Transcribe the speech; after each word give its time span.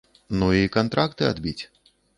Ну 0.39 0.47
і 0.61 0.71
кантракты 0.77 1.31
адбіць. 1.33 1.59